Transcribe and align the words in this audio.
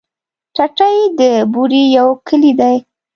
ټټۍ 0.55 0.97
د 1.19 1.21
بوري 1.53 1.83
يو 1.97 2.07
کلی 2.27 2.51
دی. 2.59 2.77